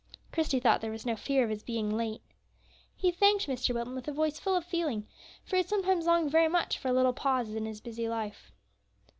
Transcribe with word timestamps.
Christie 0.31 0.59
thought 0.59 0.81
there 0.81 0.89
was 0.89 1.05
no 1.05 1.15
fear 1.15 1.43
of 1.43 1.51
his 1.51 1.61
being 1.61 1.95
late. 1.95 2.23
He 2.95 3.11
thanked 3.11 3.45
Mr. 3.45 3.71
Wilton 3.75 3.93
with 3.93 4.07
a 4.07 4.11
voice 4.11 4.39
full 4.39 4.55
of 4.55 4.65
feeling, 4.65 5.07
for 5.43 5.57
he 5.57 5.61
had 5.61 5.69
sometimes 5.69 6.07
longed 6.07 6.31
very 6.31 6.47
much 6.47 6.79
for 6.79 6.87
a 6.87 6.91
little 6.93 7.13
pause 7.13 7.49
in 7.53 7.67
his 7.67 7.81
busy 7.81 8.09
life. 8.09 8.51